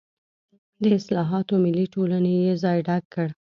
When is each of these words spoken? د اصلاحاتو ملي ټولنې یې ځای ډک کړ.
د 0.81 0.83
اصلاحاتو 0.99 1.53
ملي 1.65 1.85
ټولنې 1.93 2.33
یې 2.43 2.51
ځای 2.63 2.77
ډک 2.87 3.03
کړ. 3.13 3.27